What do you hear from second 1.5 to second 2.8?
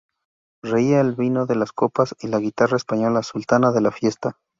las copas, y la guitarra